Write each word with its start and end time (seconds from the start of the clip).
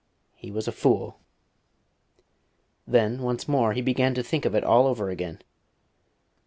He 0.33 0.49
was 0.49 0.67
a 0.67 0.71
fool.... 0.71 1.19
Then 2.87 3.21
once 3.21 3.47
more 3.47 3.73
he 3.73 3.83
began 3.83 4.15
to 4.15 4.23
think 4.23 4.45
of 4.45 4.55
it 4.55 4.63
all 4.63 4.87
over 4.87 5.11
again. 5.11 5.43